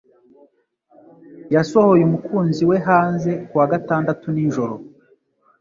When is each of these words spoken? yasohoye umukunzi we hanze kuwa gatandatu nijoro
yasohoye 1.55 2.03
umukunzi 2.05 2.63
we 2.69 2.77
hanze 2.87 3.31
kuwa 3.47 3.65
gatandatu 3.73 4.25
nijoro 4.35 4.75